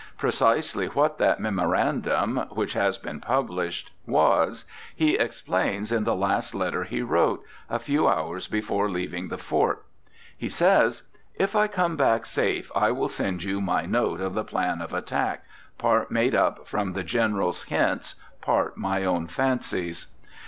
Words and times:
Precisely 0.17 0.87
what 0.87 1.19
that 1.19 1.39
memorandum 1.39 2.47
(which 2.49 2.73
has 2.73 2.97
been 2.97 3.19
published) 3.19 3.91
was 4.07 4.65
he 4.95 5.15
explains 5.15 5.91
in 5.91 6.05
the 6.05 6.15
last 6.15 6.55
letter 6.55 6.85
he 6.85 7.03
wrote, 7.03 7.45
a 7.69 7.77
few 7.77 8.07
hours 8.07 8.47
before 8.47 8.89
leaving 8.89 9.27
the 9.27 9.37
fort. 9.37 9.85
He 10.35 10.49
says, 10.49 11.03
"If 11.35 11.55
I 11.55 11.67
come 11.67 11.97
back 11.97 12.25
safe, 12.25 12.71
I 12.73 12.89
will 12.91 13.09
send 13.09 13.43
you 13.43 13.61
my 13.61 13.85
notes 13.85 14.23
of 14.23 14.33
the 14.33 14.43
plan 14.43 14.81
of 14.81 14.91
attack, 14.91 15.45
part 15.77 16.09
made 16.09 16.33
up 16.33 16.67
from 16.67 16.93
the 16.93 17.03
General's 17.03 17.65
hints, 17.65 18.15
part 18.41 18.77
my 18.77 19.05
own 19.05 19.27
fancies." 19.27 20.07